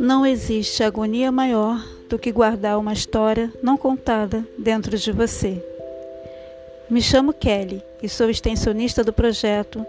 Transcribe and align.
Não 0.00 0.24
existe 0.24 0.82
agonia 0.82 1.30
maior 1.30 1.78
do 2.08 2.18
que 2.18 2.32
guardar 2.32 2.78
uma 2.78 2.94
história 2.94 3.52
não 3.62 3.76
contada 3.76 4.42
dentro 4.56 4.96
de 4.96 5.12
você. 5.12 5.62
Me 6.88 7.02
chamo 7.02 7.34
Kelly 7.34 7.82
e 8.02 8.08
sou 8.08 8.30
extensionista 8.30 9.04
do 9.04 9.12
projeto 9.12 9.84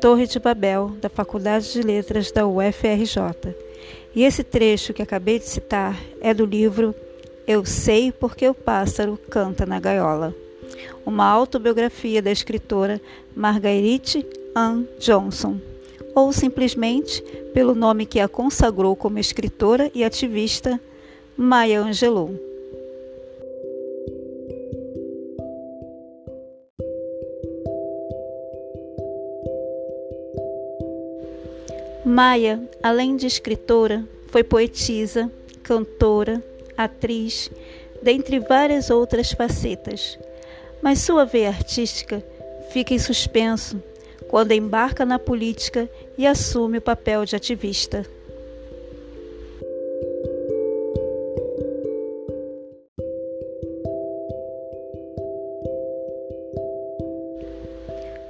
Torre 0.00 0.26
de 0.26 0.40
Babel 0.40 0.90
da 1.00 1.08
Faculdade 1.08 1.72
de 1.72 1.80
Letras 1.80 2.32
da 2.32 2.44
UFRJ. 2.44 3.54
E 4.16 4.24
esse 4.24 4.42
trecho 4.42 4.92
que 4.92 5.00
acabei 5.00 5.38
de 5.38 5.44
citar 5.44 5.96
é 6.20 6.34
do 6.34 6.44
livro 6.44 6.92
Eu 7.46 7.64
Sei 7.64 8.10
Porque 8.10 8.48
o 8.48 8.54
Pássaro 8.54 9.16
Canta 9.30 9.64
na 9.64 9.78
Gaiola, 9.78 10.34
uma 11.06 11.24
autobiografia 11.24 12.20
da 12.20 12.32
escritora 12.32 13.00
Marguerite 13.32 14.26
Ann 14.56 14.86
Johnson 14.98 15.71
ou 16.14 16.32
simplesmente 16.32 17.22
pelo 17.54 17.74
nome 17.74 18.06
que 18.06 18.20
a 18.20 18.28
consagrou 18.28 18.94
como 18.94 19.18
escritora 19.18 19.90
e 19.94 20.04
ativista, 20.04 20.80
Maya 21.36 21.80
Angelou. 21.80 22.30
Maia, 32.04 32.60
além 32.82 33.16
de 33.16 33.26
escritora, 33.26 34.04
foi 34.26 34.42
poetisa, 34.42 35.30
cantora, 35.62 36.42
atriz, 36.76 37.50
dentre 38.02 38.38
várias 38.40 38.90
outras 38.90 39.32
facetas. 39.32 40.18
Mas 40.82 40.98
sua 40.98 41.24
veia 41.24 41.48
artística 41.48 42.22
fica 42.70 42.92
em 42.92 42.98
suspenso 42.98 43.80
quando 44.32 44.52
embarca 44.52 45.04
na 45.04 45.18
política 45.18 45.86
e 46.16 46.26
assume 46.26 46.78
o 46.78 46.80
papel 46.80 47.26
de 47.26 47.36
ativista. 47.36 48.06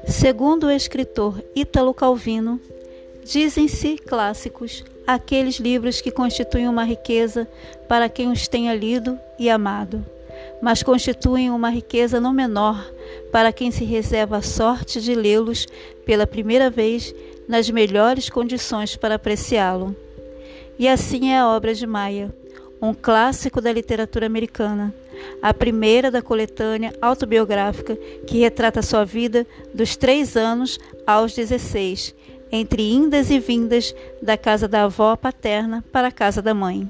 Segundo 0.09 0.67
o 0.67 0.71
escritor 0.73 1.41
Ítalo 1.55 1.95
Calvino, 1.95 2.61
dizem-se 3.23 3.97
clássicos 3.97 4.85
aqueles 5.07 5.61
livros 5.61 6.01
que 6.01 6.11
constituem 6.11 6.67
uma 6.67 6.83
riqueza 6.83 7.47
para 7.87 8.09
quem 8.09 8.33
os 8.33 8.49
tenha 8.49 8.75
lido 8.75 9.17
e 9.39 9.49
amado 9.49 10.05
mas 10.63 10.81
constituem 10.81 11.51
uma 11.51 11.69
riqueza 11.69 12.21
não 12.21 12.33
menor 12.33 12.89
para 13.33 13.53
quem 13.53 13.73
se 13.73 13.85
reserva 13.85 14.37
a 14.37 14.43
sorte 14.43 15.01
de 15.01 15.13
lê-los 15.13 15.67
pela 16.07 16.25
primeira 16.25 16.71
vez 16.71 17.13
nas 17.49 17.69
melhores 17.69 18.31
condições 18.31 18.95
para 18.95 19.17
apreciá-lo. 19.17 19.95
E 20.79 20.89
assim 20.89 21.33
é 21.33 21.39
a 21.41 21.49
obra 21.49 21.75
de 21.75 21.85
Maia, 21.85 22.33
um 22.81 22.95
clássico 22.95 23.61
da 23.61 23.73
literatura 23.73 24.27
americana, 24.27 24.95
a 25.43 25.53
primeira 25.53 26.13
da 26.13 26.23
coletânea 26.23 26.95
autobiográfica 27.03 27.97
que 28.25 28.39
retrata 28.39 28.83
sua 28.83 29.05
vida 29.05 29.45
dos 29.75 29.97
três 29.97 30.37
anos 30.37 30.79
aos 31.05 31.35
16, 31.35 32.15
entre 32.53 32.83
indas 32.93 33.31
e 33.31 33.41
vindas 33.41 33.93
da 34.23 34.37
casa 34.37 34.69
da 34.69 34.85
avó 34.85 35.17
paterna 35.17 35.85
para 35.91 36.09
a 36.09 36.13
casa 36.13 36.41
da 36.41 36.55
mãe. 36.55 36.89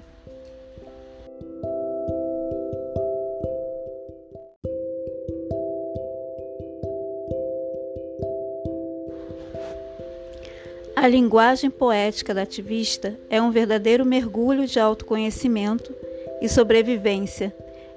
A 11.02 11.08
linguagem 11.08 11.68
poética 11.68 12.32
da 12.32 12.42
ativista 12.42 13.18
é 13.28 13.42
um 13.42 13.50
verdadeiro 13.50 14.06
mergulho 14.06 14.68
de 14.68 14.78
autoconhecimento 14.78 15.92
e 16.40 16.48
sobrevivência 16.48 17.52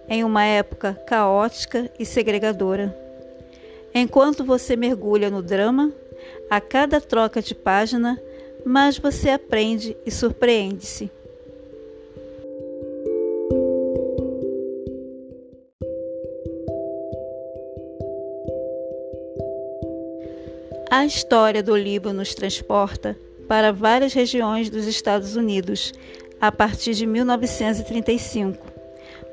em 0.10 0.24
uma 0.24 0.44
época 0.44 1.00
caótica 1.06 1.88
e 2.00 2.04
segregadora. 2.04 2.98
Enquanto 3.94 4.44
você 4.44 4.76
mergulha 4.76 5.30
no 5.30 5.44
drama, 5.44 5.94
a 6.50 6.60
cada 6.60 7.00
troca 7.00 7.44
de 7.44 7.54
página, 7.54 8.20
mais 8.66 8.98
você 8.98 9.30
aprende 9.30 9.96
e 10.04 10.10
surpreende-se. 10.10 11.12
A 20.90 21.04
história 21.04 21.64
do 21.64 21.76
livro 21.76 22.14
nos 22.14 22.36
transporta 22.36 23.18
para 23.48 23.74
várias 23.74 24.14
regiões 24.14 24.70
dos 24.70 24.86
Estados 24.86 25.36
Unidos 25.36 25.92
a 26.40 26.52
partir 26.52 26.94
de 26.94 27.08
1935, 27.08 28.64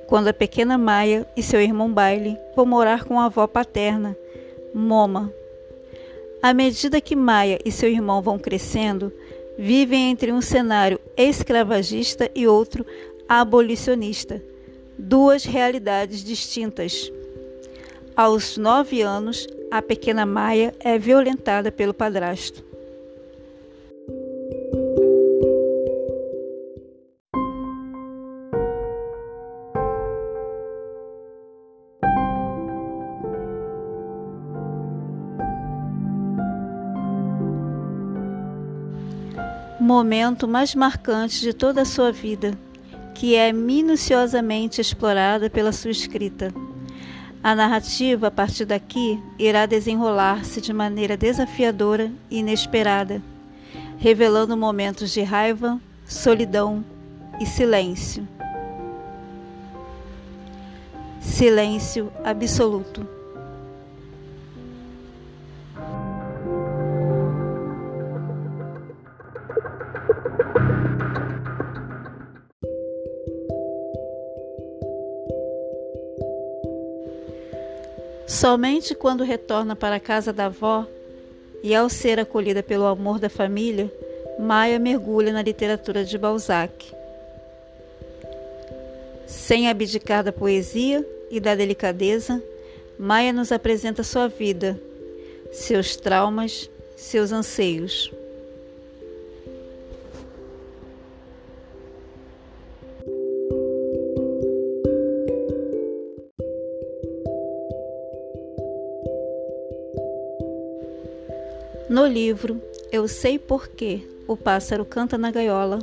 quando 0.07 0.29
a 0.29 0.33
pequena 0.33 0.79
Maia 0.79 1.27
e 1.37 1.43
seu 1.43 1.61
irmão 1.61 1.93
Bailey 1.93 2.39
vão 2.57 2.65
morar 2.65 3.05
com 3.05 3.21
a 3.21 3.27
avó 3.27 3.47
paterna, 3.47 4.17
Moma. 4.75 5.33
À 6.43 6.55
medida 6.55 7.01
que 7.01 7.15
Maia 7.15 7.59
e 7.65 7.71
seu 7.71 7.89
irmão 7.89 8.23
vão 8.23 8.39
crescendo, 8.39 9.13
vivem 9.59 10.11
entre 10.11 10.33
um 10.33 10.41
cenário 10.41 10.99
escravagista 11.17 12.31
e 12.35 12.47
outro 12.47 12.85
abolicionista, 13.29 14.43
duas 14.99 15.45
realidades 15.45 16.25
distintas. 16.25 17.13
Aos 18.17 18.57
nove 18.57 19.03
anos, 19.03 19.47
a 19.73 19.81
pequena 19.81 20.27
Maia 20.27 20.75
é 20.81 20.99
violentada 20.99 21.73
pelo 21.73 21.95
padrasto. 21.95 22.63
Momento 39.81 40.47
mais 40.47 40.75
marcante 40.75 41.41
de 41.41 41.55
toda 41.55 41.81
a 41.81 41.87
sua 41.87 42.13
vida, 42.13 42.53
que 43.15 43.35
é 43.35 43.51
minuciosamente 43.55 44.83
explorada 44.83 45.49
pela 45.49 45.73
sua 45.73 45.91
escrita. 45.91 46.53
A 47.45 47.57
narrativa, 47.57 48.29
a 48.29 48.31
partir 48.31 48.65
daqui, 48.65 49.21
irá 49.37 49.67
desenrolar-se 49.67 50.61
de 50.61 50.73
maneira 50.73 51.17
desafiadora 51.17 52.13
e 52.31 52.39
inesperada, 52.39 53.21
revelando 53.99 54.57
momentos 54.57 55.11
de 55.11 55.23
raiva, 55.23 55.81
solidão 56.07 56.85
e 57.41 57.47
silêncio. 57.47 58.29
Silêncio 61.21 62.13
absoluto. 62.25 63.12
Somente 78.33 78.95
quando 78.95 79.25
retorna 79.25 79.77
para 79.77 79.97
a 79.97 80.01
casa 80.01 80.33
da 80.33 80.47
avó 80.47 80.87
e 81.63 81.75
ao 81.75 81.91
ser 81.91 82.19
acolhida 82.19 82.63
pelo 82.63 82.87
amor 82.87 83.19
da 83.19 83.29
família, 83.29 83.93
Maia 84.39 84.79
mergulha 84.79 85.35
na 85.35 85.43
literatura 85.43 86.03
de 86.03 86.17
Balzac. 86.17 86.95
Sem 89.27 89.69
abdicar 89.69 90.25
da 90.25 90.33
poesia 90.33 91.07
e 91.31 91.39
da 91.39 91.55
delicadeza, 91.55 92.43
Maia 92.99 93.35
nos 93.35 93.53
apresenta 93.53 94.03
sua 94.03 94.29
vida, 94.29 94.81
seus 95.53 95.95
traumas, 95.95 96.71
seus 96.97 97.33
anseios. 97.33 98.11
No 112.03 112.09
livro 112.09 112.61
Eu 112.91 113.07
Sei 113.07 113.39
Porquê 113.39 114.01
O 114.27 114.37
Pássaro 114.37 114.85
Canta 114.85 115.17
na 115.17 115.31
Gaiola, 115.31 115.79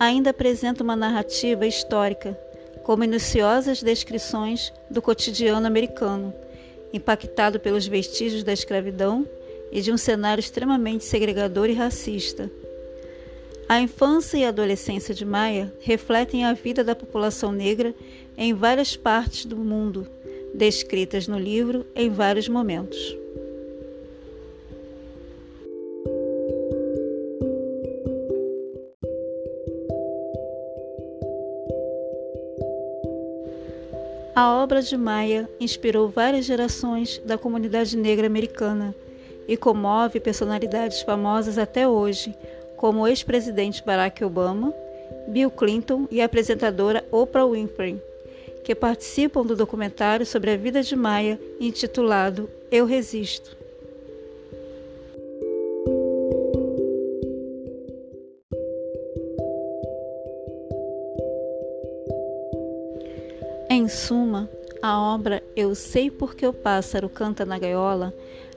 ainda 0.00 0.30
apresenta 0.30 0.82
uma 0.82 0.96
narrativa 0.96 1.66
histórica, 1.66 2.32
com 2.82 2.96
minuciosas 2.96 3.82
descrições 3.82 4.72
do 4.90 5.02
cotidiano 5.02 5.66
americano, 5.66 6.32
impactado 6.94 7.60
pelos 7.60 7.86
vestígios 7.86 8.42
da 8.42 8.54
escravidão 8.54 9.28
e 9.70 9.82
de 9.82 9.92
um 9.92 9.98
cenário 9.98 10.40
extremamente 10.40 11.04
segregador 11.04 11.68
e 11.68 11.74
racista. 11.74 12.50
A 13.68 13.78
infância 13.78 14.38
e 14.38 14.46
a 14.46 14.48
adolescência 14.48 15.14
de 15.14 15.26
Maia 15.26 15.70
refletem 15.78 16.46
a 16.46 16.54
vida 16.54 16.82
da 16.82 16.96
população 16.96 17.52
negra 17.52 17.94
em 18.34 18.54
várias 18.54 18.96
partes 18.96 19.44
do 19.44 19.58
mundo, 19.58 20.06
descritas 20.54 21.28
no 21.28 21.38
livro 21.38 21.84
em 21.94 22.08
vários 22.08 22.48
momentos. 22.48 23.23
A 34.36 34.52
obra 34.52 34.82
de 34.82 34.96
Maia 34.96 35.48
inspirou 35.60 36.08
várias 36.08 36.44
gerações 36.44 37.22
da 37.24 37.38
comunidade 37.38 37.96
negra 37.96 38.26
americana 38.26 38.92
e 39.46 39.56
comove 39.56 40.18
personalidades 40.18 41.02
famosas 41.02 41.56
até 41.56 41.86
hoje, 41.86 42.36
como 42.76 43.02
o 43.02 43.06
ex-presidente 43.06 43.84
Barack 43.84 44.24
Obama, 44.24 44.74
Bill 45.28 45.52
Clinton 45.52 46.08
e 46.10 46.20
a 46.20 46.24
apresentadora 46.24 47.06
Oprah 47.12 47.46
Winfrey, 47.46 48.02
que 48.64 48.74
participam 48.74 49.46
do 49.46 49.54
documentário 49.54 50.26
sobre 50.26 50.50
a 50.50 50.56
vida 50.56 50.82
de 50.82 50.96
Maia 50.96 51.38
intitulado 51.60 52.50
Eu 52.72 52.86
Resisto. 52.86 53.56
Em 63.76 63.88
suma, 63.88 64.48
a 64.80 65.00
obra 65.00 65.42
Eu 65.56 65.74
Sei 65.74 66.08
Porque 66.08 66.46
o 66.46 66.52
Pássaro 66.52 67.08
Canta 67.08 67.44
na 67.44 67.58
Gaiola 67.58 68.14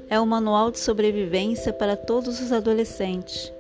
é 0.08 0.22
um 0.22 0.28
manual 0.28 0.70
de 0.70 0.78
sobrevivência 0.78 1.74
para 1.74 1.98
todos 1.98 2.40
os 2.40 2.52
adolescentes, 2.52 3.52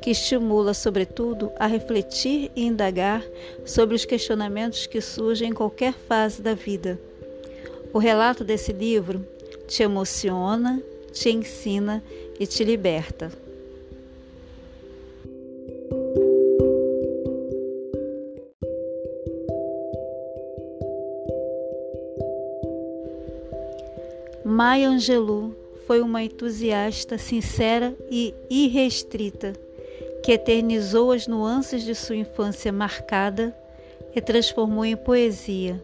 que 0.00 0.10
estimula, 0.10 0.72
sobretudo, 0.72 1.50
a 1.58 1.66
refletir 1.66 2.48
e 2.54 2.64
indagar 2.64 3.24
sobre 3.64 3.96
os 3.96 4.04
questionamentos 4.04 4.86
que 4.86 5.00
surgem 5.00 5.50
em 5.50 5.52
qualquer 5.52 5.94
fase 5.94 6.40
da 6.40 6.54
vida. 6.54 6.96
O 7.92 7.98
relato 7.98 8.44
desse 8.44 8.72
livro 8.72 9.26
te 9.66 9.82
emociona, 9.82 10.80
te 11.12 11.28
ensina 11.28 12.04
e 12.38 12.46
te 12.46 12.62
liberta. 12.62 13.32
Maya 24.44 24.90
Angelou 24.90 25.54
foi 25.86 26.02
uma 26.02 26.22
entusiasta 26.22 27.16
sincera 27.16 27.96
e 28.10 28.34
irrestrita, 28.50 29.54
que 30.22 30.32
eternizou 30.32 31.12
as 31.12 31.26
nuances 31.26 31.82
de 31.82 31.94
sua 31.94 32.16
infância 32.16 32.70
marcada 32.70 33.56
e 34.14 34.20
transformou 34.20 34.84
em 34.84 34.96
poesia, 34.96 35.82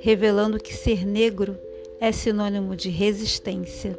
revelando 0.00 0.58
que 0.58 0.74
ser 0.74 1.06
negro 1.06 1.56
é 2.00 2.10
sinônimo 2.10 2.74
de 2.74 2.88
resistência. 2.88 3.96